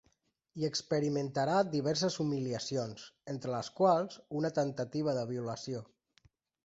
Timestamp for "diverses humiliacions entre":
1.75-3.53